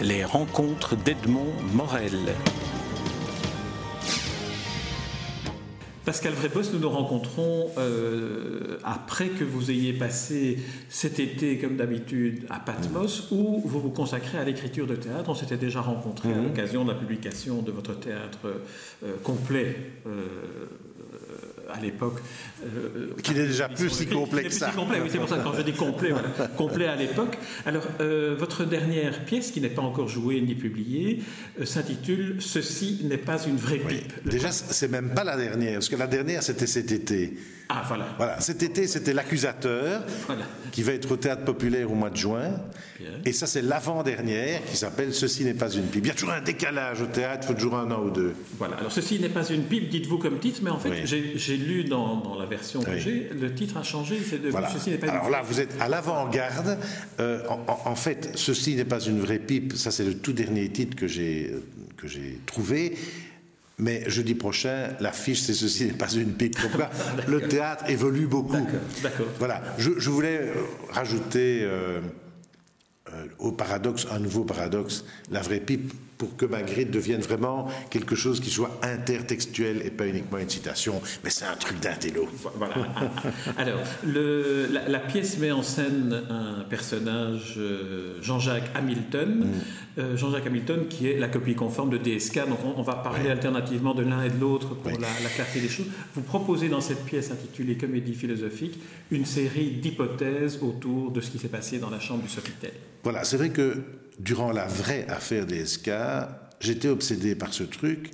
Les 0.00 0.24
rencontres 0.24 0.96
d'Edmond 0.96 1.52
Morel. 1.74 2.18
Pascal 6.04 6.32
Vrébos, 6.32 6.72
nous 6.72 6.80
nous 6.80 6.88
rencontrons 6.90 7.68
euh, 7.78 8.78
après 8.82 9.28
que 9.28 9.44
vous 9.44 9.70
ayez 9.70 9.92
passé 9.92 10.58
cet 10.88 11.20
été, 11.20 11.58
comme 11.58 11.76
d'habitude, 11.76 12.44
à 12.50 12.58
Patmos, 12.58 13.28
où 13.30 13.62
vous 13.64 13.80
vous 13.80 13.90
consacrez 13.90 14.38
à 14.38 14.44
l'écriture 14.44 14.88
de 14.88 14.96
théâtre. 14.96 15.30
On 15.30 15.34
s'était 15.34 15.56
déjà 15.56 15.80
rencontrés 15.80 16.32
à 16.32 16.36
Mhm. 16.36 16.44
l'occasion 16.48 16.84
de 16.84 16.90
la 16.92 16.98
publication 16.98 17.62
de 17.62 17.70
votre 17.70 17.94
théâtre 17.98 18.38
euh, 19.04 19.12
complet. 19.22 19.76
euh, 20.08 20.66
à 21.72 21.80
l'époque. 21.80 22.18
euh, 22.64 23.08
Qui 23.22 23.32
n'est 23.34 23.46
déjà 23.46 23.68
plus 23.68 23.90
si 23.90 24.06
que 24.06 24.14
plus 24.30 24.50
ça. 24.50 24.70
si 24.70 24.76
complet, 24.76 25.00
oui, 25.02 25.08
c'est 25.10 25.18
pour 25.18 25.28
ça 25.28 25.38
que 25.38 25.42
quand 25.44 25.54
je 25.54 25.62
dis 25.62 25.72
complet, 25.72 26.10
voilà, 26.10 26.28
complet 26.56 26.86
à 26.86 26.96
l'époque. 26.96 27.36
Alors, 27.66 27.86
euh, 28.00 28.34
votre 28.38 28.64
dernière 28.64 29.24
pièce, 29.24 29.50
qui 29.50 29.60
n'est 29.60 29.68
pas 29.70 29.82
encore 29.82 30.08
jouée 30.08 30.40
ni 30.40 30.54
publiée, 30.54 31.20
euh, 31.60 31.64
s'intitule 31.64 32.36
Ceci 32.40 33.00
n'est 33.04 33.16
pas 33.18 33.38
une 33.46 33.56
vraie 33.56 33.80
Oui. 33.86 33.96
pipe. 33.96 34.12
Le- 34.24 34.30
Déjà, 34.30 34.52
c'est 34.52 34.88
même 34.90 35.14
pas 35.14 35.24
la 35.24 35.36
dernière, 35.36 35.74
parce 35.74 35.88
que 35.88 35.96
la 35.96 36.06
dernière, 36.06 36.42
c'était 36.42 36.66
cet 36.66 36.92
été. 36.92 37.34
Ah, 37.74 37.84
voilà. 37.88 38.06
Voilà, 38.18 38.40
cet 38.40 38.62
été, 38.62 38.86
c'était 38.86 39.12
L'accusateur, 39.14 40.02
Voilà. 40.26 40.44
qui 40.72 40.82
va 40.82 40.92
être 40.92 41.10
au 41.10 41.16
théâtre 41.16 41.44
populaire 41.44 41.90
au 41.90 41.94
mois 41.94 42.10
de 42.10 42.16
juin. 42.16 42.50
Bien. 43.00 43.08
Et 43.24 43.32
ça, 43.32 43.46
c'est 43.46 43.62
l'avant-dernière, 43.62 44.62
qui 44.66 44.76
s'appelle 44.76 45.14
Ceci 45.14 45.44
n'est 45.44 45.54
pas 45.54 45.70
une 45.70 45.84
pipe. 45.86 46.04
Il 46.04 46.08
y 46.08 46.10
a 46.10 46.14
toujours 46.14 46.32
un 46.34 46.40
décalage 46.42 47.00
au 47.00 47.06
théâtre, 47.06 47.40
il 47.44 47.46
faut 47.48 47.54
toujours 47.54 47.76
un 47.76 47.90
an 47.90 48.02
ou 48.04 48.10
deux. 48.10 48.34
Voilà, 48.58 48.76
alors 48.76 48.92
ceci 48.92 49.18
n'est 49.18 49.28
pas 49.30 49.44
une 49.48 49.62
pipe, 49.64 49.88
dites-vous 49.88 50.18
comme 50.18 50.38
titre, 50.38 50.60
mais 50.62 50.70
en 50.70 50.78
fait, 50.78 50.90
Oui. 50.90 51.32
j'ai 51.36 51.56
lu 51.56 51.84
dans, 51.84 52.16
dans 52.16 52.38
la 52.38 52.46
version 52.46 52.80
que 52.82 52.90
Oui. 52.90 53.00
j'ai, 53.00 53.30
le 53.34 53.54
titre 53.54 53.76
a 53.78 53.82
changé, 53.82 54.18
c'est 54.24 54.36
devenu 54.36 54.50
Voilà. 54.50 54.68
ceci 54.70 54.90
n'est 54.90 54.98
pas 54.98 55.06
une 55.06 55.12
Alors 55.14 55.30
là, 55.30 55.42
vous 55.42 55.58
êtes 55.60 55.74
à 55.80 55.88
l'avant-garde. 55.88 56.78
Euh, 57.20 57.40
en, 57.48 57.90
en- 57.90 57.96
fait, 57.96 58.32
ceci 58.34 58.74
n'est 58.76 58.84
pas 58.84 59.00
une 59.00 59.20
vraie 59.20 59.38
pipe. 59.38 59.72
Ça, 59.76 59.90
c'est 59.90 60.04
le 60.04 60.14
tout 60.18 60.32
dernier 60.32 60.68
titre 60.68 60.96
que 60.96 61.06
j'ai 61.06 61.50
euh, 61.52 61.62
que 61.96 62.08
j'ai 62.08 62.38
trouvé. 62.46 62.94
Mais 63.82 64.04
jeudi 64.06 64.36
prochain, 64.36 64.90
l'affiche, 65.00 65.40
c'est 65.40 65.54
ceci 65.54 65.86
n'est 65.86 65.92
pas 65.92 66.08
une 66.12 66.34
pipe. 66.34 66.54
Donc 66.62 66.78
là, 66.78 66.88
le 67.28 67.48
théâtre 67.48 67.84
évolue 67.88 68.28
beaucoup. 68.28 68.52
D'accord, 68.52 68.80
d'accord. 69.02 69.26
Voilà. 69.40 69.60
Je, 69.76 69.90
je 69.98 70.08
voulais 70.08 70.38
euh, 70.38 70.52
rajouter 70.90 71.62
euh, 71.64 72.00
au 73.38 73.52
paradoxe 73.52 74.06
un 74.10 74.18
nouveau 74.18 74.44
paradoxe, 74.44 75.04
la 75.30 75.40
vraie 75.40 75.60
pipe, 75.60 75.92
pour 76.18 76.36
que 76.36 76.46
Magritte 76.46 76.92
devienne 76.92 77.20
vraiment 77.20 77.66
quelque 77.90 78.14
chose 78.14 78.38
qui 78.38 78.48
soit 78.50 78.78
intertextuel 78.82 79.82
et 79.84 79.90
pas 79.90 80.06
uniquement 80.06 80.38
une 80.38 80.48
citation. 80.48 81.00
Mais 81.24 81.30
c'est 81.30 81.44
un 81.46 81.56
truc 81.56 81.80
d'intello. 81.80 82.28
Voilà. 82.56 82.74
Alors, 83.58 83.80
le- 84.06 84.68
la, 84.70 84.88
la 84.88 85.00
pièce 85.00 85.38
met 85.38 85.50
en 85.50 85.62
scène 85.64 86.22
un 86.30 86.62
personnage, 86.70 87.54
euh, 87.58 88.18
Jean-Jacques 88.22 88.70
Hamilton. 88.76 89.46
Euh, 89.98 90.16
Jean-Jacques 90.16 90.46
Hamilton, 90.46 90.86
qui 90.88 91.08
est 91.08 91.18
la 91.18 91.28
copie 91.28 91.54
conforme 91.56 91.90
de 91.90 91.98
DSK. 91.98 92.48
Donc, 92.48 92.58
on, 92.64 92.78
on 92.78 92.82
va 92.82 92.94
parler 92.94 93.28
alternativement 93.28 93.92
de 93.92 94.02
l'un 94.02 94.22
et 94.22 94.30
de 94.30 94.38
l'autre 94.40 94.74
pour 94.76 94.92
la, 94.92 95.08
la 95.22 95.28
clarté 95.34 95.60
des 95.60 95.68
choses. 95.68 95.86
Vous 96.14 96.22
proposez 96.22 96.68
dans 96.68 96.80
cette 96.80 97.04
pièce 97.04 97.30
intitulée 97.32 97.76
Comédie 97.76 98.14
philosophique 98.14 98.78
une 99.10 99.26
série 99.26 99.72
d'hypothèses 99.72 100.60
autour 100.62 101.10
de 101.10 101.20
ce 101.20 101.30
qui 101.30 101.38
s'est 101.38 101.48
passé 101.48 101.78
dans 101.80 101.90
la 101.90 101.98
chambre 102.00 102.22
du 102.22 102.28
Sofitel. 102.28 102.72
Voilà, 103.02 103.24
c'est 103.24 103.36
vrai 103.36 103.50
que 103.50 103.82
durant 104.20 104.52
la 104.52 104.66
vraie 104.66 105.06
affaire 105.08 105.46
DSK, 105.46 105.90
j'étais 106.60 106.88
obsédé 106.88 107.34
par 107.34 107.52
ce 107.52 107.64
truc 107.64 108.10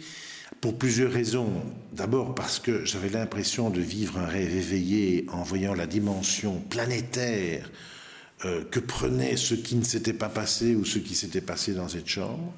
pour 0.61 0.79
plusieurs 0.79 1.13
raisons. 1.13 1.63
D'abord 1.93 2.35
parce 2.35 2.59
que 2.59 2.85
j'avais 2.85 3.11
l'impression 3.11 3.69
de 3.69 3.81
vivre 3.81 4.19
un 4.19 4.27
rêve 4.27 4.55
éveillé 4.57 5.27
en 5.31 5.43
voyant 5.43 5.75
la 5.75 5.87
dimension 5.87 6.61
planétaire 6.71 7.71
euh, 8.45 8.65
que 8.71 8.81
prenait 8.81 9.37
ce 9.37 9.55
qui 9.55 9.77
ne 9.77 9.85
s'était 9.85 10.15
pas 10.15 10.31
passé 10.31 10.75
ou 10.75 10.85
ce 10.85 10.99
qui 10.99 11.15
s'était 11.15 11.43
passé 11.43 11.75
dans 11.75 11.89
cette 11.89 12.09
chambre. 12.09 12.55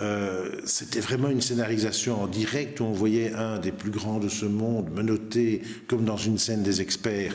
Euh, 0.00 0.60
C'était 0.64 1.00
vraiment 1.00 1.28
une 1.28 1.42
scénarisation 1.42 2.22
en 2.22 2.26
direct 2.28 2.80
où 2.80 2.84
on 2.84 2.92
voyait 2.92 3.34
un 3.34 3.58
des 3.58 3.72
plus 3.72 3.90
grands 3.90 4.18
de 4.18 4.30
ce 4.30 4.46
monde 4.46 4.90
menotté 4.90 5.60
comme 5.86 6.04
dans 6.04 6.16
une 6.16 6.38
scène 6.38 6.62
des 6.62 6.80
experts 6.80 7.34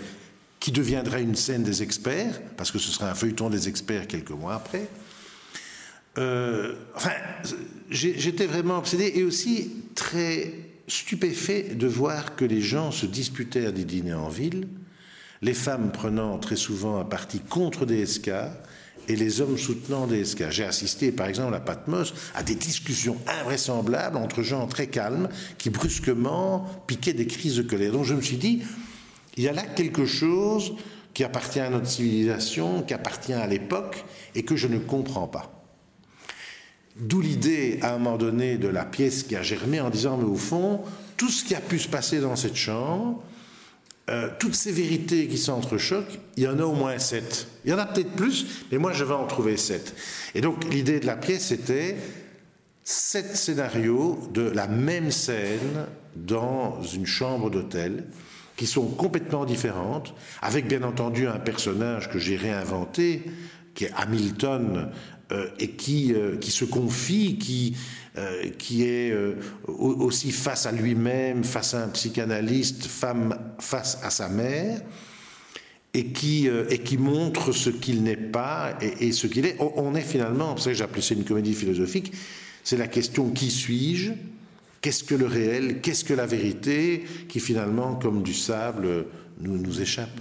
qui 0.65 0.71
deviendra 0.71 1.19
une 1.19 1.35
scène 1.35 1.61
des 1.61 1.83
experts, 1.83 2.41
parce 2.57 2.71
que 2.71 2.79
ce 2.79 2.89
sera 2.91 3.07
un 3.11 3.13
feuilleton 3.13 3.51
des 3.51 3.69
experts 3.69 4.07
quelques 4.07 4.31
mois 4.31 4.55
après. 4.55 4.87
Euh, 6.17 6.73
enfin, 6.95 7.11
j'étais 7.91 8.47
vraiment 8.47 8.79
obsédé 8.79 9.11
et 9.13 9.23
aussi 9.23 9.83
très 9.93 10.53
stupéfait 10.87 11.75
de 11.75 11.85
voir 11.85 12.35
que 12.35 12.45
les 12.45 12.61
gens 12.61 12.89
se 12.89 13.05
disputaient 13.05 13.71
des 13.71 13.83
dîners 13.83 14.15
en 14.15 14.27
ville, 14.27 14.67
les 15.43 15.53
femmes 15.53 15.91
prenant 15.91 16.39
très 16.39 16.55
souvent 16.55 16.99
un 16.99 17.05
parti 17.05 17.41
contre 17.41 17.85
DSK 17.85 18.31
et 19.07 19.15
les 19.15 19.41
hommes 19.41 19.59
soutenant 19.59 20.07
DSK. 20.07 20.49
J'ai 20.49 20.65
assisté, 20.65 21.11
par 21.11 21.27
exemple, 21.27 21.53
à 21.53 21.59
Patmos, 21.59 22.11
à 22.33 22.41
des 22.41 22.55
discussions 22.55 23.17
invraisemblables 23.27 24.17
entre 24.17 24.41
gens 24.41 24.65
très 24.65 24.87
calmes 24.87 25.29
qui 25.59 25.69
brusquement 25.69 26.65
piquaient 26.87 27.13
des 27.13 27.27
crises 27.27 27.57
de 27.57 27.61
colère. 27.61 27.91
Donc 27.91 28.05
je 28.05 28.15
me 28.15 28.21
suis 28.21 28.37
dit, 28.37 28.63
il 29.37 29.43
y 29.43 29.47
a 29.47 29.53
là 29.53 29.63
quelque 29.63 30.05
chose 30.05 30.73
qui 31.13 31.23
appartient 31.23 31.59
à 31.59 31.69
notre 31.69 31.87
civilisation, 31.87 32.83
qui 32.83 32.93
appartient 32.93 33.33
à 33.33 33.47
l'époque 33.47 34.03
et 34.35 34.43
que 34.43 34.55
je 34.55 34.67
ne 34.67 34.77
comprends 34.77 35.27
pas. 35.27 35.51
D'où 36.97 37.21
l'idée, 37.21 37.79
à 37.81 37.93
un 37.93 37.97
moment 37.97 38.17
donné, 38.17 38.57
de 38.57 38.67
la 38.67 38.85
pièce 38.85 39.23
qui 39.23 39.35
a 39.35 39.43
germé 39.43 39.81
en 39.81 39.89
disant, 39.89 40.17
mais 40.17 40.25
au 40.25 40.35
fond, 40.35 40.81
tout 41.17 41.29
ce 41.29 41.43
qui 41.43 41.55
a 41.55 41.61
pu 41.61 41.79
se 41.79 41.87
passer 41.87 42.19
dans 42.19 42.35
cette 42.35 42.55
chambre, 42.55 43.21
euh, 44.09 44.29
toutes 44.39 44.55
ces 44.55 44.71
vérités 44.71 45.27
qui 45.27 45.37
s'entrechoquent, 45.37 46.19
il 46.37 46.43
y 46.43 46.47
en 46.47 46.59
a 46.59 46.63
au 46.63 46.73
moins 46.73 46.99
sept. 46.99 47.47
Il 47.65 47.71
y 47.71 47.73
en 47.73 47.79
a 47.79 47.85
peut-être 47.85 48.11
plus, 48.11 48.45
mais 48.71 48.77
moi 48.77 48.93
je 48.93 49.03
vais 49.03 49.13
en 49.13 49.25
trouver 49.25 49.57
sept. 49.57 49.95
Et 50.35 50.41
donc 50.41 50.63
l'idée 50.65 50.99
de 50.99 51.07
la 51.07 51.15
pièce 51.15 51.51
était 51.51 51.97
sept 52.83 53.35
scénarios 53.35 54.19
de 54.31 54.43
la 54.43 54.67
même 54.67 55.11
scène 55.11 55.87
dans 56.15 56.83
une 56.83 57.07
chambre 57.07 57.49
d'hôtel 57.49 58.05
qui 58.55 58.65
sont 58.67 58.87
complètement 58.87 59.45
différentes, 59.45 60.13
avec 60.41 60.67
bien 60.67 60.83
entendu 60.83 61.27
un 61.27 61.39
personnage 61.39 62.09
que 62.09 62.19
j'ai 62.19 62.35
réinventé, 62.37 63.23
qui 63.73 63.85
est 63.85 63.91
Hamilton, 63.95 64.89
euh, 65.31 65.47
et 65.59 65.71
qui, 65.71 66.13
euh, 66.13 66.37
qui 66.37 66.51
se 66.51 66.65
confie, 66.65 67.37
qui, 67.37 67.75
euh, 68.17 68.49
qui 68.59 68.83
est 68.83 69.11
au- 69.67 69.95
aussi 70.03 70.31
face 70.31 70.65
à 70.67 70.71
lui-même, 70.71 71.43
face 71.43 71.73
à 71.73 71.83
un 71.83 71.87
psychanalyste, 71.89 72.85
femme 72.85 73.37
face 73.59 73.97
à 74.03 74.09
sa 74.11 74.29
mère 74.29 74.81
et 75.93 76.07
qui, 76.07 76.47
et 76.69 76.77
qui 76.79 76.97
montre 76.97 77.53
ce 77.53 77.69
qu'il 77.69 78.03
n'est 78.03 78.17
pas 78.17 78.77
et, 78.81 79.11
ce 79.13 79.27
qu'il 79.27 79.45
est. 79.45 79.55
On, 79.59 79.95
est 79.95 80.01
finalement, 80.01 80.55
j'ai 80.57 80.81
appelé 80.83 81.01
ça 81.01 81.13
une 81.15 81.23
comédie 81.23 81.53
philosophique, 81.53 82.11
c'est 82.63 82.77
la 82.77 82.87
question 82.87 83.29
qui 83.29 83.49
suis-je 83.49 84.11
Qu'est-ce 84.85 85.03
que 85.03 85.15
le 85.15 85.25
réel? 85.25 85.81
Qu'est-ce 85.81 86.03
que 86.05 86.13
la 86.13 86.27
vérité? 86.27 87.03
Qui 87.27 87.39
finalement, 87.39 87.95
comme 87.95 88.21
du 88.21 88.35
sable, 88.35 89.05
nous, 89.41 89.57
nous 89.57 89.81
échappe. 89.81 90.19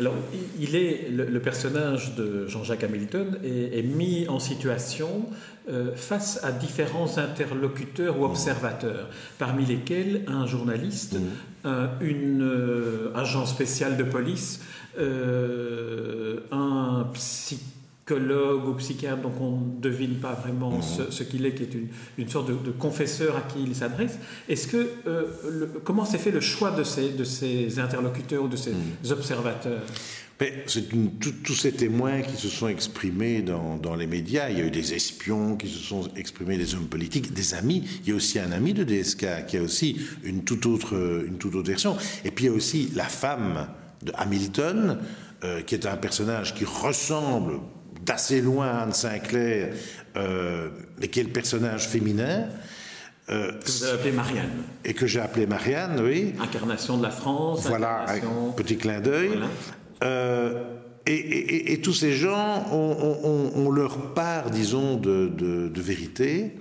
Alors, 0.00 0.14
il- 0.58 0.74
est 0.76 1.10
le, 1.10 1.26
le 1.26 1.40
personnage 1.40 2.14
de 2.14 2.46
Jean-Jacques 2.48 2.84
Hamilton 2.84 3.38
est, 3.44 3.78
est 3.78 3.82
mis 3.82 4.26
en 4.28 4.38
situation 4.38 5.26
euh, 5.68 5.94
face 5.94 6.40
à 6.42 6.52
différents 6.52 7.18
interlocuteurs 7.18 8.18
ou 8.18 8.24
observateurs, 8.24 9.10
parmi 9.38 9.66
lesquels 9.66 10.22
un 10.26 10.46
journaliste, 10.46 11.16
un- 11.64 11.90
une 12.00 12.40
euh, 12.42 13.12
agent 13.14 13.44
spécial 13.44 13.98
de 13.98 14.04
police, 14.04 14.60
euh, 14.98 16.40
un 16.50 17.06
psychologue 17.12 17.72
ou 18.14 18.74
psychiatre, 18.74 19.22
donc 19.22 19.40
on 19.40 19.58
ne 19.60 19.80
devine 19.80 20.14
pas 20.16 20.32
vraiment 20.34 20.80
ce, 20.80 21.10
ce 21.10 21.24
qu'il 21.24 21.44
est, 21.44 21.54
qui 21.54 21.64
est 21.64 21.74
une, 21.74 21.88
une 22.18 22.28
sorte 22.28 22.48
de, 22.48 22.54
de 22.54 22.70
confesseur 22.70 23.36
à 23.36 23.40
qui 23.40 23.60
il 23.66 23.74
s'adresse. 23.74 24.18
Est-ce 24.48 24.68
que 24.68 24.88
euh, 25.08 25.24
le- 25.50 25.66
comment 25.82 26.04
s'est 26.04 26.18
fait 26.18 26.30
le 26.30 26.40
choix 26.40 26.70
de 26.70 26.84
ces, 26.84 27.10
de 27.10 27.24
ces 27.24 27.80
interlocuteurs 27.80 28.44
ou 28.44 28.48
de 28.48 28.56
ces 28.56 28.72
observateurs? 29.10 29.82
Mais 30.40 30.64
c'est 30.66 30.84
tous 31.42 31.54
ces 31.54 31.72
témoins 31.72 32.20
qui 32.20 32.36
se 32.36 32.48
sont 32.48 32.68
exprimés 32.68 33.40
dans, 33.42 33.76
dans 33.78 33.96
les 33.96 34.06
médias. 34.06 34.50
Il 34.50 34.58
y 34.58 34.60
a 34.60 34.66
eu 34.66 34.70
des 34.70 34.92
espions 34.94 35.56
qui 35.56 35.66
se 35.66 35.78
sont 35.78 36.08
exprimés, 36.14 36.58
des 36.58 36.74
hommes 36.74 36.88
politiques, 36.88 37.32
des 37.32 37.54
amis. 37.54 37.82
Il 38.04 38.10
y 38.10 38.12
a 38.12 38.14
aussi 38.16 38.38
un 38.38 38.52
ami 38.52 38.74
de 38.74 38.84
DSK 38.84 39.46
qui 39.48 39.56
a 39.56 39.62
aussi 39.62 39.98
une 40.22 40.44
toute 40.44 40.66
autre, 40.66 40.94
une 41.26 41.38
toute 41.38 41.54
autre 41.54 41.66
version. 41.68 41.96
Et 42.24 42.30
puis 42.30 42.44
il 42.44 42.48
y 42.48 42.50
a 42.50 42.54
aussi 42.56 42.90
la 42.94 43.04
femme 43.06 43.66
de 44.04 44.12
Hamilton, 44.14 44.98
euh, 45.42 45.62
qui 45.62 45.74
est 45.74 45.86
un 45.86 45.96
personnage 45.96 46.54
qui 46.54 46.66
ressemble 46.66 47.54
d'assez 48.06 48.40
loin 48.40 48.68
Anne 48.68 48.92
Sinclair, 48.92 49.72
euh, 50.16 50.70
mais 50.98 51.08
qui 51.08 51.20
est 51.20 51.24
le 51.24 51.30
personnage 51.30 51.86
féminin. 51.88 52.48
euh, 53.28 53.50
que 53.58 53.66
vous 53.70 53.82
avez 53.84 53.92
appelé 53.98 54.12
Marianne 54.12 54.50
et 54.84 54.94
que 54.94 55.06
j'ai 55.08 55.18
appelé 55.20 55.46
Marianne, 55.48 56.00
oui. 56.00 56.34
Incarnation 56.40 56.96
de 56.96 57.02
la 57.02 57.10
France. 57.10 57.66
Voilà, 57.66 58.02
un 58.02 58.14
incarnation- 58.14 58.52
petit 58.52 58.76
clin 58.76 59.00
d'œil. 59.00 59.28
Voilà. 59.28 59.46
Euh, 60.04 60.62
et, 61.06 61.12
et- 61.14 61.54
et- 61.56 61.72
et 61.72 61.80
tous 61.80 61.92
ces 61.92 62.12
gens 62.12 62.66
ont, 62.72 62.96
ont- 63.00 63.20
ont- 63.28 63.66
ont 63.66 63.70
leur 63.70 64.14
part, 64.14 64.50
disons, 64.50 64.96
de, 64.96 65.26
de- 65.26 65.66
de 65.68 65.80
vérité. 65.80 66.52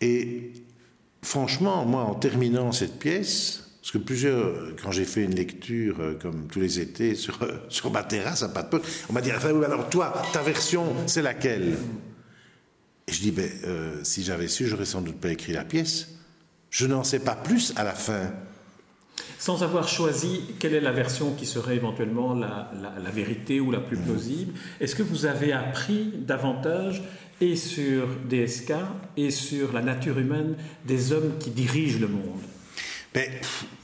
Et 0.00 0.52
franchement, 1.22 1.84
moi, 1.84 2.02
en 2.02 2.14
terminant 2.14 2.72
cette 2.72 2.98
pièce, 2.98 3.67
Parce 3.88 4.00
que 4.00 4.06
plusieurs, 4.06 4.54
quand 4.82 4.92
j'ai 4.92 5.06
fait 5.06 5.24
une 5.24 5.34
lecture, 5.34 5.96
euh, 6.00 6.12
comme 6.20 6.46
tous 6.46 6.60
les 6.60 6.78
étés, 6.78 7.14
sur, 7.14 7.42
euh, 7.42 7.52
sur 7.70 7.90
ma 7.90 8.02
terrasse 8.02 8.42
à 8.42 8.50
pas 8.50 8.62
de 8.62 8.82
on 9.08 9.14
m'a 9.14 9.22
dit 9.22 9.30
alors 9.30 9.88
toi, 9.88 10.12
ta 10.30 10.42
version, 10.42 10.84
c'est 11.06 11.22
laquelle? 11.22 11.74
Et 13.06 13.12
je 13.14 13.18
dis 13.18 13.30
ben, 13.30 13.48
euh, 13.64 13.98
si 14.02 14.24
j'avais 14.24 14.48
su, 14.48 14.66
j'aurais 14.66 14.84
sans 14.84 15.00
doute 15.00 15.18
pas 15.18 15.30
écrit 15.30 15.54
la 15.54 15.64
pièce. 15.64 16.08
Je 16.68 16.86
n'en 16.86 17.02
sais 17.02 17.20
pas 17.20 17.34
plus 17.34 17.72
à 17.76 17.82
la 17.82 17.94
fin. 17.94 18.30
Sans 19.38 19.62
avoir 19.62 19.88
choisi 19.88 20.42
quelle 20.58 20.74
est 20.74 20.82
la 20.82 20.92
version 20.92 21.32
qui 21.32 21.46
serait 21.46 21.76
éventuellement 21.76 22.34
la, 22.34 22.70
la, 23.02 23.10
vérité 23.10 23.58
ou 23.58 23.70
la 23.70 23.80
plus 23.80 23.96
plausible, 23.96 24.52
est-ce 24.80 24.96
que 24.96 25.02
vous 25.02 25.24
avez 25.24 25.52
appris 25.52 26.12
davantage 26.14 27.02
et 27.40 27.56
sur 27.56 28.06
DSK 28.28 28.72
et 29.16 29.30
sur 29.30 29.72
la 29.72 29.80
nature 29.80 30.18
humaine 30.18 30.56
des 30.84 31.12
hommes 31.14 31.38
qui 31.40 31.48
dirigent 31.48 32.00
le 32.00 32.08
monde? 32.08 32.42
Mais, 33.14 33.30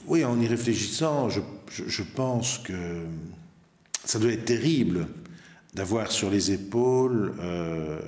Oui, 0.06 0.24
en 0.24 0.40
y 0.40 0.46
réfléchissant, 0.46 1.28
je, 1.30 2.02
pense 2.02 2.58
que 2.58 3.04
ça 4.04 4.18
doit 4.18 4.32
être 4.32 4.44
terrible 4.44 5.08
d'avoir 5.74 6.12
sur 6.12 6.30
les 6.30 6.52
épaules 6.52 7.34
euh, 7.40 8.00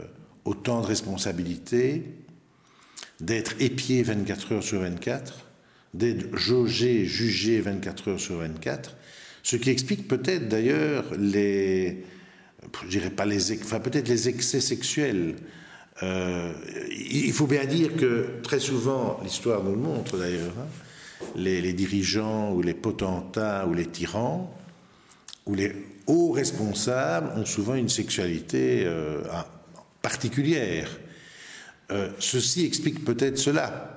autant 0.45 0.81
de 0.83 0.87
responsabilités, 0.87 2.05
d'être 3.21 3.55
épié 3.61 4.03
24 4.03 4.53
heures 4.53 4.63
sur 4.63 4.81
24 4.81 5.47
d'être 5.97 6.37
jaugé, 6.37 7.07
jugé 7.07 7.61
24 7.61 8.09
heures 8.09 8.21
sur 8.21 8.37
24, 8.37 8.97
ce 9.43 9.57
qui 9.57 9.71
explique 9.71 10.09
peut-être 10.09 10.49
d'ailleurs 10.49 11.05
les, 11.19 12.05
je 12.85 12.89
dirais 12.89 13.11
pas 13.11 13.25
les, 13.25 13.53
enfin 13.63 13.81
peut-être 13.81 14.09
les 14.09 14.29
excès 14.29 14.61
sexuels. 14.61 15.37
Euh, 16.03 16.53
il 16.91 17.33
faut 17.33 17.47
bien 17.47 17.65
dire 17.65 17.97
que 17.97 18.27
très 18.43 18.61
souvent, 18.61 19.19
l'histoire 19.23 19.65
nous 19.65 19.71
le 19.71 19.81
montre 19.81 20.19
d'ailleurs, 20.19 20.53
hein, 20.59 20.67
les, 21.35 21.73
dirigeants 21.73 22.53
ou 22.53 22.63
les 22.63 22.75
potentats 22.75 23.67
ou 23.67 23.75
les 23.75 23.87
tyrans 23.87 24.53
ou 25.47 25.55
les 25.55 25.73
hauts 26.07 26.33
responsables 26.33 27.31
ont 27.39 27.47
souvent 27.47 27.75
une 27.75 27.89
sexualité 27.89 28.85
euh, 28.85 29.23
particulière. 30.03 30.91
Euh, 31.93 32.11
ceci 32.19 32.65
explique 32.65 33.05
peut-être 33.05 33.39
cela 33.39 33.93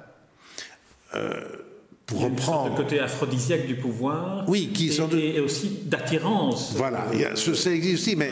pour 2.10 2.21
reprendre. 2.21 2.71
Le 2.71 2.83
côté 2.83 3.00
aphrodisiaque 3.00 3.68
du 3.68 3.75
pouvoir. 3.75 4.48
Oui, 4.48 4.71
qui 4.74 4.89
et, 4.89 5.36
et 5.36 5.39
aussi 5.39 5.80
d'attirance. 5.86 6.74
Voilà, 6.75 7.06
ça 7.36 7.71
existe 7.71 8.07
aussi, 8.07 8.16
mais 8.16 8.31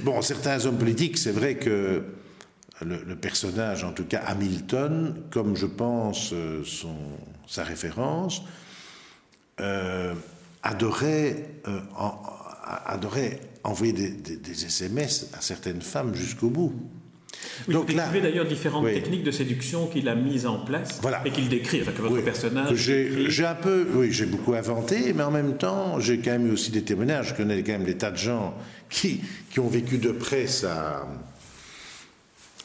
bon, 0.00 0.20
certains 0.22 0.64
hommes 0.66 0.78
politiques, 0.78 1.18
c'est 1.18 1.32
vrai 1.32 1.56
que 1.56 2.02
le, 2.84 3.16
personnage, 3.16 3.82
en 3.84 3.92
tout 3.92 4.04
cas 4.04 4.20
Hamilton, 4.26 5.14
comme 5.30 5.56
je 5.56 5.66
pense 5.66 6.30
euh, 6.32 6.62
son, 6.64 6.94
sa 7.48 7.64
référence, 7.64 8.42
euh, 9.60 10.14
adorait, 10.62 11.48
euh, 11.66 11.80
adorait 12.86 13.40
envoyer 13.64 13.92
des, 13.92 14.10
des 14.10 14.64
SMS 14.64 15.30
à 15.36 15.40
certaines 15.40 15.82
femmes 15.82 16.14
jusqu'au 16.14 16.50
bout. 16.50 16.74
Donc 17.68 17.88
vous 17.88 17.94
décrivez 17.94 18.20
d'ailleurs 18.20 18.46
différentes 18.46 18.86
techniques 18.86 19.22
de 19.22 19.30
séduction 19.30 19.86
qu'il 19.86 20.08
a 20.08 20.14
mises 20.14 20.46
en 20.46 20.58
place 20.58 21.00
et 21.24 21.30
qu'il 21.30 21.48
décrit, 21.48 21.80
que 21.80 22.02
votre 22.02 22.22
personnage. 22.22 22.74
J'ai 22.74 23.44
un 23.44 23.54
peu, 23.54 23.86
oui, 23.94 24.12
j'ai 24.12 24.26
beaucoup 24.26 24.54
inventé, 24.54 25.12
mais 25.12 25.22
en 25.22 25.30
même 25.30 25.56
temps, 25.56 26.00
j'ai 26.00 26.18
quand 26.18 26.30
même 26.30 26.46
eu 26.46 26.52
aussi 26.52 26.70
des 26.70 26.82
témoignages. 26.82 27.28
Je 27.28 27.34
connais 27.34 27.62
quand 27.62 27.72
même 27.72 27.84
des 27.84 27.96
tas 27.96 28.10
de 28.10 28.16
gens 28.16 28.54
qui, 28.88 29.20
qui 29.50 29.60
ont 29.60 29.68
vécu 29.68 29.98
de 29.98 30.10
près 30.10 30.46
sa, 30.46 31.06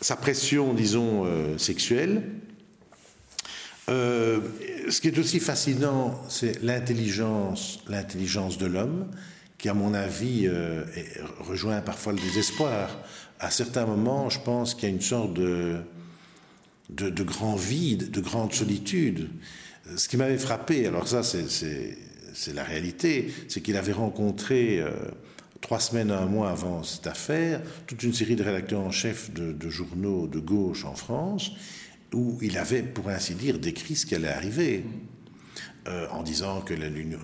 sa 0.01 0.15
pression, 0.15 0.73
disons, 0.73 1.25
euh, 1.25 1.57
sexuelle. 1.57 2.23
Euh, 3.89 4.39
ce 4.89 5.01
qui 5.01 5.09
est 5.09 5.17
aussi 5.17 5.39
fascinant, 5.39 6.21
c'est 6.29 6.61
l'intelligence, 6.63 7.79
l'intelligence 7.87 8.57
de 8.57 8.65
l'homme, 8.65 9.07
qui, 9.57 9.69
à 9.69 9.73
mon 9.73 9.93
avis, 9.93 10.47
euh, 10.47 10.83
rejoint 11.39 11.81
parfois 11.81 12.13
le 12.13 12.19
désespoir 12.19 12.89
à 13.43 13.51
certains 13.51 13.85
moments, 13.85 14.29
je 14.29 14.39
pense 14.39 14.73
qu'il 14.73 14.87
y 14.87 14.91
a 14.91 14.95
une 14.95 15.01
sorte 15.01 15.33
de, 15.33 15.83
grand 16.89 17.57
vide, 17.57 18.09
de 18.09 18.21
grande 18.21 18.53
solitude. 18.53 19.29
Ce 19.97 20.07
qui 20.07 20.15
m'avait 20.15 20.37
frappé, 20.37 20.87
alors 20.87 21.09
ça 21.09 21.23
c'est 21.23 22.53
la 22.53 22.63
réalité, 22.63 23.33
c'est 23.49 23.59
qu'il 23.59 23.75
avait 23.75 23.91
rencontré 23.91 24.79
euh, 24.79 24.91
trois 25.59 25.81
semaines, 25.81 26.09
un 26.09 26.25
mois 26.25 26.51
avant 26.51 26.83
cette 26.83 27.05
affaire, 27.05 27.61
toute 27.85 28.01
une 28.03 28.13
série 28.13 28.37
de 28.37 28.43
rédacteurs 28.43 28.79
en 28.79 28.91
chef 28.91 29.29
de, 29.33 29.69
journaux 29.69 30.25
de 30.27 30.39
gauche 30.39 30.85
en 30.85 30.95
France, 30.95 31.51
où 32.13 32.37
il 32.41 32.57
avait, 32.57 32.83
pour 32.83 33.09
ainsi 33.09 33.35
dire, 33.35 33.59
décrit 33.59 33.95
ce 33.95 34.05
qui 34.05 34.15
allait 34.15 34.27
arriver. 34.29 34.85
Euh, 35.85 36.07
en 36.11 36.23
disant 36.23 36.61
que 36.61 36.73
l'Union, 36.73 37.19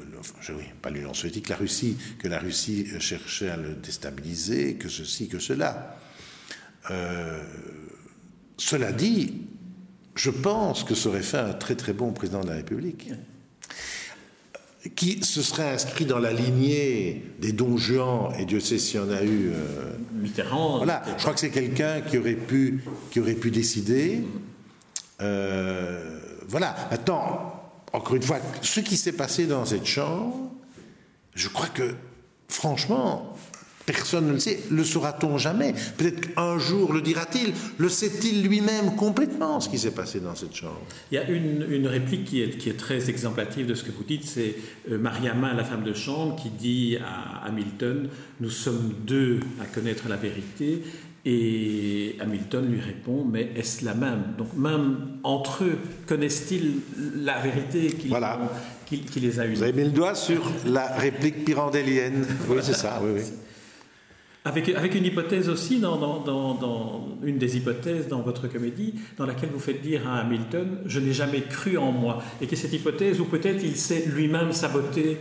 oui, 0.49 0.65
pas 0.81 0.89
l'Union 0.89 1.13
soviétique, 1.13 1.47
la 1.47 1.55
Russie, 1.55 1.95
que 2.19 2.27
la 2.27 2.39
Russie 2.39 2.87
cherchait 2.99 3.49
à 3.49 3.55
le 3.55 3.73
déstabiliser, 3.73 4.75
que 4.75 4.89
ceci, 4.89 5.29
que 5.29 5.39
cela. 5.39 5.97
Euh, 6.91 7.41
cela 8.57 8.91
dit, 8.91 9.43
je 10.15 10.29
pense 10.29 10.83
que 10.83 10.93
ça 10.93 11.07
aurait 11.07 11.21
fait 11.21 11.37
un 11.37 11.53
très 11.53 11.75
très 11.75 11.93
bon 11.93 12.11
président 12.11 12.41
de 12.41 12.49
la 12.49 12.55
République 12.55 13.11
qui 14.95 15.23
se 15.23 15.41
serait 15.41 15.73
inscrit 15.73 16.05
dans 16.05 16.19
la 16.19 16.31
lignée 16.31 17.23
des 17.39 17.51
dons 17.51 17.77
Juan, 17.77 18.33
et 18.39 18.45
Dieu 18.45 18.59
sait 18.59 18.77
s'il 18.77 18.99
y 18.99 19.03
en 19.03 19.11
a 19.11 19.23
eu. 19.23 19.51
Euh, 19.53 19.93
Mitterrand. 20.13 20.77
Voilà, 20.77 21.03
je 21.17 21.21
crois 21.21 21.33
que 21.33 21.39
c'est 21.39 21.49
quelqu'un 21.49 22.01
qui 22.01 22.17
aurait 22.17 22.33
pu, 22.33 22.83
qui 23.11 23.19
aurait 23.19 23.33
pu 23.33 23.51
décider. 23.51 24.21
Euh, 25.21 26.19
voilà. 26.47 26.75
Maintenant, 26.91 27.61
encore 27.93 28.15
une 28.15 28.23
fois, 28.23 28.39
ce 28.61 28.79
qui 28.79 28.97
s'est 28.97 29.13
passé 29.13 29.45
dans 29.45 29.65
cette 29.65 29.85
chambre, 29.85 30.51
je 31.35 31.47
crois 31.49 31.67
que, 31.67 31.95
franchement, 32.47 33.35
Personne 33.89 34.27
ne 34.27 34.33
le 34.33 34.39
sait. 34.39 34.59
Le 34.69 34.83
saura-t-on 34.83 35.39
jamais? 35.39 35.73
Peut-être 35.97 36.35
qu'un 36.35 36.59
jour 36.59 36.93
le 36.93 37.01
dira-t-il. 37.01 37.53
Le 37.79 37.89
sait-il 37.89 38.43
lui-même 38.43 38.95
complètement 38.95 39.59
ce 39.59 39.67
qui 39.67 39.79
s'est 39.79 39.95
passé 39.95 40.19
dans 40.19 40.35
cette 40.35 40.53
chambre? 40.53 40.79
Il 41.11 41.15
y 41.15 41.17
a 41.17 41.27
une, 41.27 41.87
réplique 41.87 42.25
qui 42.25 42.43
est, 42.43 42.55
qui 42.55 42.69
est, 42.69 42.77
très 42.77 43.09
exemplative 43.09 43.65
de 43.65 43.73
ce 43.73 43.83
que 43.83 43.89
vous 43.89 44.03
dites. 44.03 44.25
C'est 44.25 44.53
euh, 44.91 44.99
Mariama, 44.99 45.55
la 45.55 45.63
femme 45.63 45.83
de 45.83 45.93
chambre, 45.93 46.35
qui 46.35 46.51
dit 46.51 46.97
à 46.97 47.47
Hamilton 47.47 48.09
Nous 48.39 48.51
sommes 48.51 48.93
deux 49.07 49.39
à 49.59 49.65
connaître 49.65 50.07
la 50.07 50.17
vérité. 50.17 50.83
Et 51.25 52.15
Hamilton 52.19 52.71
lui 52.71 52.79
répond, 52.79 53.25
mais 53.25 53.51
est-ce 53.55 53.83
la 53.83 53.93
même? 53.93 54.35
Donc 54.37 54.53
même 54.55 55.19
entre 55.23 55.65
eux, 55.65 55.77
connaissent-ils 56.07 56.75
la 57.15 57.39
vérité 57.39 57.87
qui, 57.87 58.09
qui, 59.01 59.19
les 59.19 59.39
a 59.39 59.45
unis 59.45 59.55
Vous 59.55 59.63
avez 59.63 59.73
mis 59.73 59.83
le 59.83 59.91
doigt 59.91 60.15
sur 60.15 60.49
la 60.65 60.87
réplique 60.95 61.43
pirandélienne. 61.43 62.25
Oui, 62.47 62.57
c'est 62.61 62.73
ça. 62.73 63.01
Oui, 63.03 63.11
oui. 63.15 63.23
Avec, 64.45 64.69
avec, 64.69 64.95
une 64.95 65.03
hypothèse 65.03 65.49
aussi, 65.49 65.79
dans, 65.79 65.97
dans, 65.97 67.07
une 67.23 67.37
des 67.37 67.57
hypothèses 67.57 68.07
dans 68.07 68.21
votre 68.21 68.47
comédie, 68.47 68.95
dans 69.17 69.25
laquelle 69.25 69.49
vous 69.49 69.59
faites 69.59 69.81
dire 69.81 70.07
à 70.07 70.21
Hamilton 70.21 70.79
Je 70.85 71.01
n'ai 71.01 71.11
jamais 71.11 71.41
cru 71.41 71.77
en 71.77 71.91
moi. 71.91 72.23
Et 72.39 72.47
que 72.47 72.55
cette 72.55 72.71
hypothèse, 72.71 73.19
ou 73.19 73.25
peut-être 73.25 73.61
il 73.61 73.75
s'est 73.75 74.05
lui-même 74.07 74.53
saboté 74.53 75.17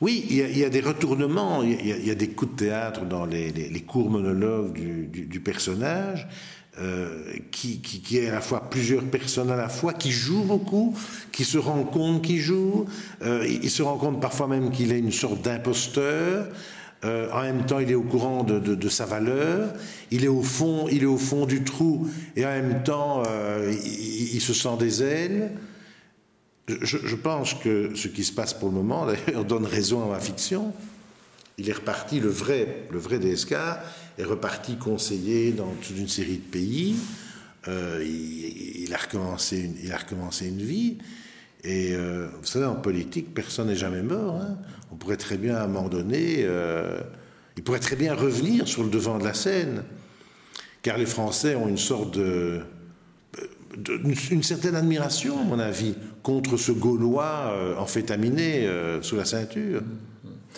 oui, 0.00 0.24
il 0.30 0.58
y, 0.58 0.64
a, 0.64 0.70
des 0.70 0.80
retournements, 0.80 1.62
il 1.62 2.06
y 2.06 2.10
a, 2.10 2.14
des 2.14 2.28
coups 2.28 2.52
de 2.52 2.56
théâtre 2.56 3.04
dans 3.04 3.26
les, 3.26 3.84
courts 3.86 4.10
monologues 4.10 4.72
du, 5.10 5.40
personnage, 5.40 6.26
euh, 6.78 7.34
qui, 7.50 8.02
est 8.12 8.28
à 8.28 8.32
la 8.32 8.40
fois 8.40 8.70
plusieurs 8.70 9.04
personnes 9.04 9.50
à 9.50 9.56
la 9.56 9.68
fois, 9.68 9.92
qui 9.92 10.10
joue 10.10 10.42
beaucoup, 10.42 10.96
qui 11.32 11.44
se 11.44 11.58
rend 11.58 11.82
compte 11.84 12.22
qu'il 12.22 12.38
joue, 12.38 12.86
euh, 13.22 13.46
il 13.46 13.70
se 13.70 13.82
rend 13.82 13.98
compte 13.98 14.20
parfois 14.20 14.46
même 14.46 14.70
qu'il 14.70 14.92
est 14.92 14.98
une 14.98 15.12
sorte 15.12 15.42
d'imposteur. 15.42 16.48
Euh, 17.04 17.30
en 17.32 17.42
même 17.42 17.64
temps, 17.64 17.78
il 17.78 17.90
est 17.90 17.94
au 17.94 18.02
courant 18.02 18.44
de, 18.44 18.88
sa 18.88 19.06
valeur. 19.06 19.72
Il 20.10 20.24
est 20.24 20.28
au 20.28 20.42
fond, 20.42 20.86
il 20.90 21.02
est 21.02 21.06
au 21.06 21.16
fond 21.16 21.46
du 21.46 21.64
trou, 21.64 22.08
et 22.36 22.44
en 22.44 22.50
même 22.50 22.82
temps, 22.82 23.22
euh, 23.26 23.72
il, 23.72 24.40
se 24.40 24.52
sent 24.52 24.76
des 24.78 25.02
ailes. 25.02 25.52
Je, 26.68 27.16
pense 27.16 27.54
que 27.54 27.94
ce 27.96 28.06
qui 28.08 28.22
se 28.22 28.32
passe 28.32 28.54
pour 28.54 28.68
le 28.68 28.74
moment, 28.74 29.06
d'ailleurs, 29.06 29.44
donne 29.44 29.66
raison 29.66 30.04
à 30.04 30.14
ma 30.14 30.20
fiction. 30.20 30.72
Il 31.58 31.68
est 31.68 31.74
reparti, 31.74 32.20
le 32.20 32.28
vrai, 32.28 32.86
le 32.90 32.98
vrai 32.98 33.18
DSK 33.18 33.54
est 34.18 34.24
reparti 34.24 34.76
conseiller 34.76 35.52
dans 35.52 35.72
toute 35.82 35.98
une 35.98 36.08
série 36.08 36.36
de 36.36 36.50
pays. 36.50 36.96
Euh, 37.68 38.02
il, 38.04 38.94
a 38.94 38.96
recommencé 38.96 39.58
une, 39.58 39.74
il 39.82 39.92
a 39.92 39.98
recommencé 39.98 40.48
une 40.48 40.62
vie. 40.62 40.98
Et 41.62 41.92
euh, 41.92 42.28
vous 42.40 42.46
savez, 42.46 42.64
en 42.64 42.76
politique, 42.76 43.34
personne 43.34 43.66
n'est 43.66 43.76
jamais 43.76 44.02
mort. 44.02 44.36
Hein. 44.36 44.58
On 44.90 44.96
pourrait 44.96 45.16
très 45.18 45.36
bien, 45.36 45.56
à 45.56 45.64
un 45.64 45.66
moment 45.66 45.88
donné, 45.88 46.36
euh, 46.40 47.00
il 47.56 47.62
pourrait 47.62 47.80
très 47.80 47.96
bien 47.96 48.14
revenir 48.14 48.66
sur 48.66 48.82
le 48.82 48.88
devant 48.88 49.18
de 49.18 49.24
la 49.24 49.34
scène. 49.34 49.84
Car 50.82 50.96
les 50.96 51.06
Français 51.06 51.54
ont 51.54 51.68
une 51.68 51.78
sorte 51.78 52.16
de. 52.16 52.60
Une, 54.30 54.42
certaine 54.42 54.74
admiration, 54.74 55.40
à 55.40 55.44
mon 55.44 55.58
avis, 55.58 55.94
contre 56.22 56.56
ce 56.56 56.72
Gaulois 56.72 57.52
euh, 57.52 57.76
amphétaminé 57.76 58.68
sous 59.02 59.16
la 59.16 59.24
ceinture. 59.24 59.82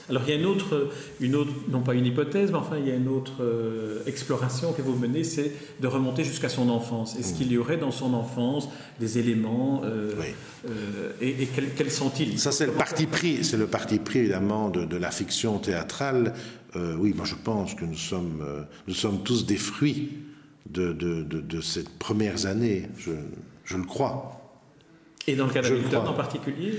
Alors 0.08 0.22
il 0.26 0.30
y 0.30 0.36
a 0.36 0.40
une 0.40 0.46
autre, 0.46 0.90
une 1.20 1.36
autre, 1.36 1.52
non 1.68 1.80
pas 1.80 1.94
une 1.94 2.06
hypothèse, 2.06 2.50
mais 2.50 2.58
enfin 2.58 2.76
il 2.78 2.88
y 2.88 2.90
a 2.90 2.94
une 2.94 3.08
autre 3.08 3.42
euh, 3.42 4.02
exploration 4.06 4.72
que 4.72 4.82
vous 4.82 4.96
menez, 4.96 5.24
c'est 5.24 5.52
de 5.80 5.86
remonter 5.86 6.24
jusqu'à 6.24 6.48
son 6.48 6.68
enfance. 6.68 7.16
Est-ce 7.18 7.34
qu'il 7.34 7.52
y 7.52 7.58
aurait 7.58 7.76
dans 7.76 7.90
son 7.90 8.14
enfance 8.14 8.68
des 8.98 9.18
éléments 9.18 9.82
euh, 9.84 10.12
euh, 10.68 11.12
et, 11.20 11.48
quels, 11.76 11.90
sont-ils? 11.90 12.38
Ça 12.38 12.52
c'est 12.52 12.66
le 12.66 12.72
parti 12.72 13.06
pris, 13.06 13.44
c'est 13.44 13.56
le 13.56 13.66
parti 13.66 13.98
pris 13.98 14.20
évidemment 14.20 14.70
de, 14.70 14.96
la 14.96 15.10
fiction 15.10 15.58
théâtrale. 15.58 16.34
oui, 16.74 17.12
moi 17.14 17.24
je 17.24 17.34
pense 17.34 17.74
que 17.74 17.84
nous 17.84 17.96
sommes, 17.96 18.44
nous 18.86 18.94
sommes 18.94 19.22
tous 19.22 19.46
des 19.46 19.56
fruits 19.56 20.10
de, 20.70 20.92
de, 20.92 21.22
de 21.22 21.60
ces 21.60 21.84
premières 21.98 22.46
années. 22.46 22.88
Je, 22.98 23.12
je 23.64 23.76
le 23.76 23.84
crois. 23.84 24.42
Et 25.26 25.36
dans 25.36 25.46
le 25.46 25.52
cas 25.52 25.62
d'Hamilton 25.62 26.06
en 26.06 26.14
particulier 26.14 26.74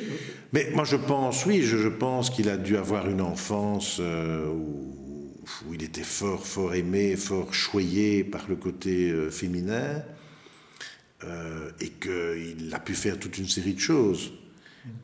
Mais 0.51 0.69
moi 0.73 0.83
je 0.83 0.97
pense, 0.97 1.45
oui, 1.45 1.61
je, 1.61 1.87
pense 1.87 2.29
qu'il 2.29 2.49
a 2.49 2.57
dû 2.57 2.75
avoir 2.75 3.09
une 3.09 3.21
enfance 3.21 3.97
euh, 4.01 4.47
où, 4.47 5.73
il 5.73 5.83
était 5.83 6.03
fort, 6.03 6.45
fort 6.45 6.73
aimé, 6.73 7.15
fort 7.15 7.53
choyé 7.53 8.23
par 8.23 8.47
le 8.49 8.55
côté 8.55 9.11
euh, 9.11 9.29
féminin, 9.29 10.03
euh, 11.23 11.69
et 11.79 11.89
qu'il 11.89 12.69
a 12.73 12.79
pu 12.79 12.95
faire 12.95 13.17
toute 13.17 13.37
une 13.37 13.47
série 13.47 13.73
de 13.73 13.79
choses. 13.79 14.33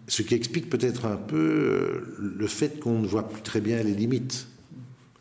Ce 0.07 0.21
qui 0.21 0.35
explique 0.35 0.69
peut-être 0.69 1.05
un 1.05 1.15
peu 1.15 2.03
le 2.17 2.47
fait 2.47 2.79
qu'on 2.79 2.99
ne 2.99 3.07
voit 3.07 3.29
plus 3.29 3.41
très 3.41 3.61
bien 3.61 3.81
les 3.81 3.93
limites. 3.93 4.47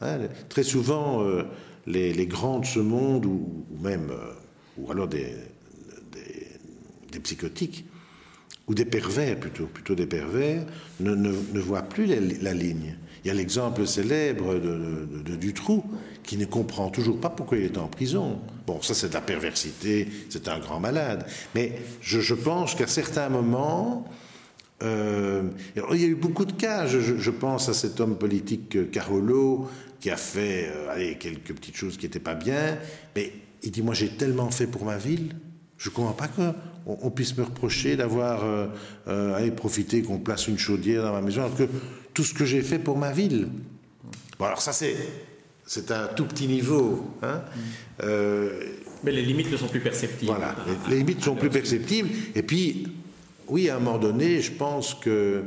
Hein, 0.00 0.18
très 0.48 0.64
souvent, 0.64 1.24
les, 1.88 2.26
grands 2.26 2.60
de 2.60 2.66
ce 2.66 2.78
monde, 2.78 3.26
ou, 3.26 3.64
même, 3.80 4.10
ou 4.76 4.90
alors 4.90 5.08
des, 5.08 5.34
psychotiques, 7.22 7.84
ou 8.66 8.74
des 8.74 8.84
pervers 8.84 9.38
plutôt, 9.38 9.66
plutôt 9.66 9.94
des 9.94 10.06
pervers, 10.06 10.64
ne, 11.00 11.58
voient 11.58 11.82
plus 11.82 12.06
la, 12.06 12.54
ligne. 12.54 12.96
Il 13.24 13.28
y 13.28 13.30
a 13.30 13.34
l'exemple 13.34 13.86
célèbre 13.86 14.54
de, 14.54 15.36
Dutroux, 15.36 15.84
qui 16.22 16.36
ne 16.36 16.44
comprend 16.44 16.90
toujours 16.90 17.18
pas 17.18 17.30
pourquoi 17.30 17.58
il 17.58 17.64
est 17.64 17.78
en 17.78 17.88
prison. 17.88 18.40
Bon, 18.66 18.82
ça 18.82 18.92
c'est 18.92 19.08
de 19.08 19.14
la 19.14 19.22
perversité, 19.22 20.08
c'est 20.28 20.48
un 20.48 20.58
grand 20.58 20.78
malade. 20.78 21.26
Mais 21.54 21.80
je, 22.02 22.34
pense 22.34 22.74
qu'à 22.74 22.86
certains 22.86 23.30
moments, 23.30 24.04
euh, 24.82 25.42
il 25.74 26.00
y 26.00 26.04
a 26.04 26.08
eu 26.08 26.14
beaucoup 26.14 26.44
de 26.44 26.52
cas. 26.52 26.86
Je, 26.86 27.00
je, 27.00 27.30
pense 27.30 27.70
à 27.70 27.74
cet 27.74 27.98
homme 28.00 28.16
politique 28.16 28.76
euh, 28.76 28.84
Carolo, 28.84 29.68
qui 30.00 30.10
a 30.10 30.16
fait 30.16 30.68
euh, 30.68 30.90
allez, 30.90 31.16
quelques 31.16 31.54
petites 31.54 31.76
choses 31.76 31.96
qui 31.96 32.06
n'étaient 32.06 32.20
pas 32.20 32.34
bien, 32.34 32.78
mais 33.16 33.32
il 33.62 33.70
dit, 33.70 33.82
moi 33.82 33.94
j'ai 33.94 34.08
tellement 34.08 34.50
fait 34.50 34.66
pour 34.66 34.84
ma 34.84 34.96
ville, 34.96 35.34
je 35.76 35.90
ne 35.90 35.94
comprends 35.94 36.12
pas 36.12 36.28
qu'on 36.28 36.54
on 36.86 37.10
puisse 37.10 37.36
me 37.36 37.44
reprocher 37.44 37.96
d'avoir 37.96 38.44
euh, 38.44 38.66
euh 39.08 39.50
profité 39.52 40.02
qu'on 40.02 40.18
place 40.18 40.48
une 40.48 40.58
chaudière 40.58 41.02
dans 41.02 41.12
ma 41.12 41.20
maison, 41.20 41.42
alors 41.42 41.56
que 41.56 41.68
tout 42.14 42.24
ce 42.24 42.34
que 42.34 42.44
j'ai 42.44 42.62
fait 42.62 42.78
pour 42.78 42.96
ma 42.96 43.12
ville. 43.12 43.48
Bon, 44.38 44.46
alors 44.46 44.62
ça 44.62 44.72
c'est 44.72 44.96
c'est 45.68 45.90
un 45.90 46.06
tout 46.06 46.24
petit 46.24 46.46
niveau. 46.46 47.06
Hein. 47.22 47.42
Euh, 48.02 48.64
Mais 49.04 49.12
les 49.12 49.22
limites 49.22 49.52
ne 49.52 49.56
sont 49.58 49.68
plus 49.68 49.80
perceptibles. 49.80 50.32
Voilà, 50.32 50.56
les, 50.66 50.94
les 50.94 50.98
limites 51.00 51.22
sont 51.22 51.34
plus 51.34 51.50
perceptibles. 51.50 52.08
Et 52.34 52.42
puis, 52.42 52.86
oui, 53.48 53.68
à 53.68 53.76
un 53.76 53.78
moment 53.78 53.98
donné, 53.98 54.40
je 54.40 54.50
pense 54.50 54.94
que 54.94 55.42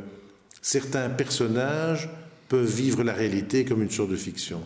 certains 0.61 1.09
personnages 1.09 2.07
peuvent 2.51 2.65
vivre 2.65 3.01
la 3.01 3.13
réalité 3.13 3.63
comme 3.63 3.81
une 3.81 3.89
sorte 3.89 4.09
de 4.11 4.17
fiction. 4.17 4.59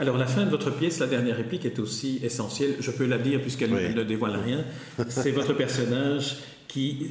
Alors 0.00 0.18
la 0.18 0.26
fin 0.26 0.44
de 0.44 0.50
votre 0.50 0.72
pièce, 0.76 0.98
la 0.98 1.06
dernière 1.06 1.36
réplique 1.36 1.64
est 1.66 1.78
aussi 1.78 2.18
essentielle, 2.24 2.74
je 2.80 2.90
peux 2.90 3.06
la 3.06 3.18
dire 3.18 3.40
puisqu'elle 3.40 3.70
ne 3.70 4.02
dévoile 4.02 4.34
rien. 4.44 4.64
C'est 5.08 5.30
votre 5.30 5.52
personnage 5.52 6.38
qui 6.66 7.06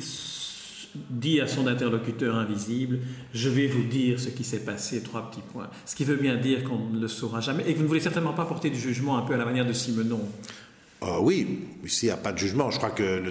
dit 1.09 1.39
à 1.39 1.47
son 1.47 1.65
interlocuteur 1.67 2.35
invisible, 2.35 2.99
je 3.33 3.47
vais 3.47 3.67
vous 3.67 3.83
dire 3.83 4.19
ce 4.19 4.27
qui 4.27 4.43
s'est 4.43 4.65
passé, 4.65 5.01
trois 5.01 5.31
petits 5.31 5.43
points. 5.53 5.69
Ce 5.85 5.95
qui 5.95 6.03
veut 6.03 6.17
bien 6.17 6.35
dire 6.35 6.65
qu'on 6.65 6.89
ne 6.89 6.99
le 6.99 7.07
saura 7.07 7.39
jamais 7.39 7.63
et 7.67 7.71
que 7.71 7.77
vous 7.77 7.83
ne 7.83 7.87
voulez 7.87 8.01
certainement 8.01 8.33
pas 8.33 8.45
porter 8.45 8.69
du 8.69 8.79
jugement 8.79 9.17
un 9.17 9.21
peu 9.21 9.33
à 9.33 9.37
la 9.37 9.45
manière 9.45 9.65
de 9.65 9.71
Simenon. 9.73 10.27
Ah 10.99 11.21
oui, 11.21 11.59
ici 11.85 12.07
il 12.07 12.09
n'y 12.09 12.13
a 12.13 12.17
pas 12.17 12.31
de 12.31 12.39
jugement. 12.39 12.71
Je 12.71 12.77
crois 12.77 12.89
que 12.89 13.21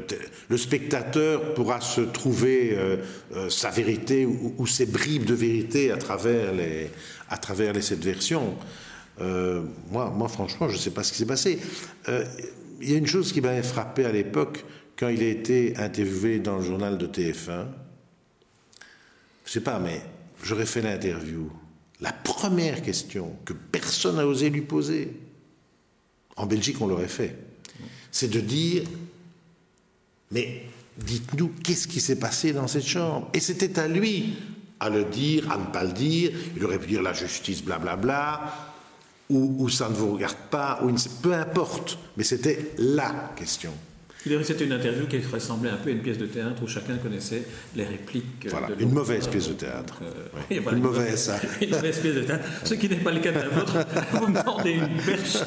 le, 0.49 0.57
spectateur 0.57 1.55
pourra 1.55 1.81
se 1.81 2.01
trouver 2.01 2.75
euh, 2.75 2.99
euh, 3.35 3.51
sa 3.51 3.71
vérité 3.71 4.25
ou, 4.25 4.67
ses 4.67 4.87
bribes 4.87 5.25
de 5.25 5.35
vérité 5.35 5.91
à 5.91 5.97
travers 5.97 6.53
les, 6.53 6.91
à 7.29 7.81
sept 7.81 8.05
versions. 8.05 8.57
Euh, 9.21 9.63
moi, 9.91 10.29
franchement, 10.29 10.69
je 10.69 10.75
ne 10.75 10.79
sais 10.79 10.91
pas 10.91 11.03
ce 11.03 11.13
qui 11.13 11.19
s'est 11.19 11.27
passé. 11.27 11.59
Euh, 12.09 12.25
il 12.81 12.91
y 12.91 12.95
a 12.95 12.99
une 12.99 13.07
chose 13.07 13.33
qui 13.33 13.41
m'avait 13.41 13.63
frappé 13.63 14.05
à 14.05 14.13
l'époque, 14.13 14.65
quand 14.97 15.09
il 15.09 15.23
a 15.23 15.29
été 15.29 15.77
interviewé 15.77 16.39
dans 16.39 16.57
le 16.57 16.63
journal 16.63 16.99
de 16.99 17.07
TF1. 17.07 17.67
Je 19.45 19.51
ne 19.51 19.53
sais 19.53 19.61
pas, 19.61 19.79
mais 19.79 20.01
j'aurais 20.43 20.67
fait 20.67 20.83
l'interview. 20.83 21.51
La 22.01 22.13
première 22.13 22.83
question 22.83 23.37
que 23.45 23.53
personne 23.53 24.17
n'a 24.17 24.27
osé 24.27 24.51
lui 24.51 24.63
poser, 24.63 25.17
en 26.37 26.47
Belgique 26.47 26.81
on 26.81 26.87
l'aurait 26.87 27.09
fait, 27.09 27.37
c'est 28.17 28.29
de 28.29 28.41
dire, 28.41 28.85
mais 30.31 30.63
dites-nous 30.97 31.53
qu'est-ce 31.63 31.87
qui 31.87 32.01
s'est 32.01 32.19
passé 32.19 32.55
dans 32.55 32.67
cette 32.67 32.87
chambre? 32.87 33.29
Et 33.35 33.41
c'était 33.41 33.79
à 33.79 33.87
lui 33.87 34.37
à 34.81 34.89
le 34.89 35.05
dire, 35.05 35.51
à 35.53 35.59
ne 35.59 35.67
pas 35.67 35.85
le 35.85 35.93
dire. 35.93 36.31
Il 36.57 36.65
aurait 36.65 36.79
pu 36.79 36.89
dire 36.89 37.03
la 37.03 37.13
justice, 37.13 37.63
blablabla. 37.63 38.01
Bla, 38.01 38.41
bla 38.41 38.77
ou, 39.29 39.69
ça 39.69 39.89
ne 39.89 39.95
vous 39.95 40.15
regarde 40.15 40.37
pas, 40.51 40.81
ou 40.83 40.95
peu 41.21 41.35
importe, 41.35 41.99
mais 42.17 42.25
c'était 42.25 42.73
la 42.79 43.33
question. 43.37 43.73
C'était 44.43 44.65
une 44.65 44.73
interview 44.73 45.07
qui 45.07 45.19
ressemblait 45.33 45.71
un 45.71 45.77
peu 45.77 45.91
à 45.91 45.93
une 45.93 46.01
pièce 46.01 46.19
de 46.19 46.27
théâtre 46.27 46.63
où 46.63 46.67
chacun 46.67 46.97
connaissait 46.97 47.43
les 47.77 47.85
répliques. 47.85 48.47
Euh, 48.47 48.51
voilà, 48.51 48.69
une 48.79 48.93
mauvaise 48.93 49.29
pièce 49.29 49.49
de 49.49 49.55
théâtre. 49.55 50.01
Euh, 50.03 50.61
une 50.73 50.81
mauvaise. 50.81 51.33
Une 51.63 51.71
mauvaise 51.71 51.99
pièce 52.01 52.15
de 52.15 52.21
théâtre. 52.23 52.45
Ce 52.65 52.75
qui 52.75 52.89
n'est 52.89 52.97
pas 52.97 53.13
le 53.13 53.21
cas 53.21 53.31
de 53.31 53.39
la 53.39 53.49
vôtre. 53.49 53.77
Vous 54.13 54.27
me 54.27 54.43
tendez 54.43 54.73
une 54.73 54.97
perche. 55.05 55.39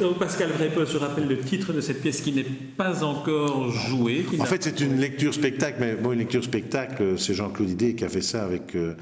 Donc 0.00 0.18
Pascal 0.18 0.50
Vrépeux, 0.50 0.86
je 0.90 0.96
rappelle 0.96 1.26
le 1.26 1.38
titre 1.40 1.72
de 1.72 1.80
cette 1.80 2.00
pièce 2.00 2.20
qui 2.20 2.32
n'est 2.32 2.44
pas 2.76 3.02
encore 3.02 3.70
jouée. 3.70 4.24
en 4.38 4.44
fait, 4.44 4.62
c'est 4.62 4.80
une 4.80 4.98
lecture 4.98 5.34
spectacle, 5.34 5.78
mais 5.80 5.94
bon, 5.94 6.12
une 6.12 6.20
lecture 6.20 6.44
spectacle, 6.44 7.18
c'est 7.18 7.34
Jean-Claude 7.34 7.70
Idé 7.70 7.94
qui 7.94 8.04
a 8.04 8.08
fait 8.08 8.22
ça 8.22 8.44
avec 8.44 8.74
euh, 8.76 8.94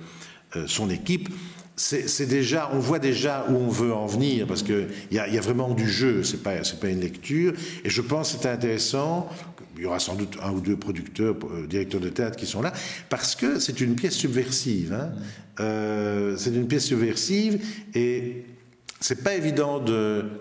son 0.67 0.91
équipe 0.91 1.29
c'est 1.77 2.27
déjà, 2.27 2.71
on 2.73 2.79
voit 2.79 2.99
déjà 2.99 3.47
où 3.49 3.55
on 3.55 3.69
veut 3.69 3.93
en 3.93 4.07
venir 4.07 4.47
parce 4.47 4.63
qu'il 4.63 4.89
y, 5.11 5.19
a, 5.19 5.29
y 5.29 5.39
a 5.39 5.41
vraiment 5.41 5.73
du 5.73 5.89
jeu, 5.89 6.23
c'est 6.23 6.43
pas, 6.43 6.57
pas 6.81 6.89
une 6.89 7.01
lecture. 7.01 7.55
Et 7.85 7.91
je 7.91 8.03
pense 8.03 8.33
que 8.33 8.43
c'est 8.43 8.49
intéressant. 8.49 9.29
Il 9.77 9.83
y 9.83 9.87
aura 9.87 9.99
sans 9.99 10.15
doute 10.15 10.37
un 10.43 10.53
ou 10.53 10.61
deux 10.61 10.77
producteurs, 10.77 11.35
euh, 11.51 11.67
directeurs 11.67 12.01
de 12.01 12.11
théâtre 12.11 12.37
qui 12.37 12.47
sont 12.47 12.61
là, 12.61 12.73
parce 13.09 13.35
que 13.35 13.59
c'est 13.59 13.81
une 13.81 13.95
pièce 13.95 14.15
subversive. 14.15 14.93
Hein. 14.93 15.13
Euh, 15.61 16.37
c'est 16.37 16.51
une 16.51 16.67
pièce 16.67 16.85
subversive 16.85 17.65
et 17.95 18.45
c'est 19.01 19.25
pas 19.25 19.35
évident 19.35 19.83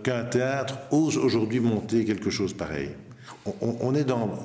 qu'un 0.04 0.24
théâtre 0.26 0.78
ose 0.92 1.18
aujourd'hui 1.18 1.60
monter 1.60 2.06
quelque 2.06 2.30
chose 2.30 2.54
pareil. 2.54 2.90
On, 3.62 3.96
est 3.96 4.04
dans, 4.04 4.38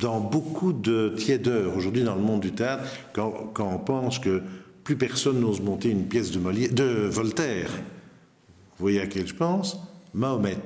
dans 0.00 0.20
beaucoup 0.20 0.72
de 0.72 1.14
tiédeur 1.18 1.76
aujourd'hui 1.76 2.02
dans 2.02 2.14
le 2.14 2.22
monde 2.22 2.40
du 2.40 2.52
théâtre 2.52 2.84
quand 3.12 3.52
on 3.58 3.78
pense 3.78 4.18
que 4.18 4.42
plus 4.86 4.94
personne 4.94 5.40
n'ose 5.40 5.60
monter 5.60 5.90
une 5.90 6.06
pièce 6.06 6.30
de, 6.30 6.38
Molière, 6.38 6.72
de 6.72 7.08
Voltaire. 7.08 7.70
Vous 7.70 8.84
voyez 8.84 9.00
à 9.00 9.08
quel 9.08 9.26
je 9.26 9.34
pense? 9.34 9.80
Mahomet. 10.14 10.62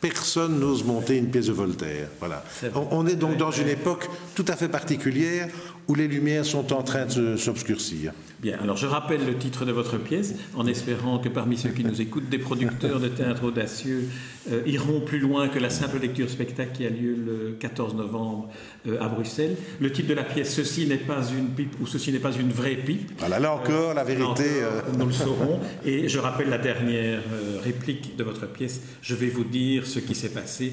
Personne 0.00 0.58
n'ose 0.58 0.82
monter 0.82 1.16
une 1.16 1.30
pièce 1.30 1.46
de 1.46 1.52
Voltaire. 1.52 2.08
Voilà. 2.18 2.42
On, 2.90 3.06
est 3.06 3.14
donc 3.14 3.36
dans 3.36 3.52
une 3.52 3.68
époque 3.68 4.08
tout 4.34 4.44
à 4.48 4.56
fait 4.56 4.68
particulière 4.68 5.48
où 5.88 5.94
les 5.94 6.08
lumières 6.08 6.44
sont 6.44 6.72
en 6.72 6.82
train 6.82 7.06
de 7.06 7.36
s'obscurcir. 7.36 8.12
Bien, 8.40 8.58
alors 8.60 8.76
je 8.76 8.86
rappelle 8.86 9.24
le 9.24 9.36
titre 9.36 9.64
de 9.64 9.72
votre 9.72 9.96
pièce, 9.96 10.34
en 10.54 10.66
espérant 10.66 11.18
que 11.18 11.30
parmi 11.30 11.56
ceux 11.56 11.70
qui 11.70 11.84
nous 11.84 12.02
écoutent, 12.02 12.28
des 12.28 12.38
producteurs 12.38 13.00
de 13.00 13.08
théâtre 13.08 13.44
audacieux 13.44 14.08
euh, 14.52 14.60
iront 14.66 15.00
plus 15.00 15.18
loin 15.18 15.48
que 15.48 15.58
la 15.58 15.70
simple 15.70 15.98
lecture 15.98 16.28
spectacle 16.28 16.72
qui 16.74 16.84
a 16.84 16.90
lieu 16.90 17.14
le 17.14 17.56
14 17.58 17.94
novembre 17.94 18.50
euh, 18.86 19.00
à 19.00 19.08
Bruxelles. 19.08 19.56
Le 19.80 19.90
titre 19.90 20.08
de 20.08 20.14
la 20.14 20.24
pièce, 20.24 20.54
Ceci 20.54 20.86
n'est 20.86 20.96
pas 20.96 21.22
une 21.36 21.48
pipe 21.48 21.76
ou 21.80 21.86
Ceci 21.86 22.12
n'est 22.12 22.18
pas 22.18 22.32
une 22.32 22.50
vraie 22.50 22.76
pipe. 22.76 23.12
Voilà, 23.18 23.38
là 23.38 23.54
encore, 23.54 23.94
la 23.94 24.04
vérité. 24.04 24.44
Euh, 24.44 24.82
nous 24.98 25.06
le 25.06 25.12
saurons. 25.12 25.60
Et 25.84 26.08
je 26.08 26.18
rappelle 26.18 26.50
la 26.50 26.58
dernière 26.58 27.20
réplique 27.64 28.16
de 28.16 28.24
votre 28.24 28.46
pièce, 28.46 28.80
Je 29.00 29.14
vais 29.14 29.28
vous 29.28 29.44
dire 29.44 29.86
ce 29.86 29.98
qui 29.98 30.14
s'est 30.14 30.28
passé. 30.28 30.72